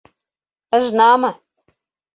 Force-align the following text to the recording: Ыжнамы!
Ыжнамы! 0.77 1.31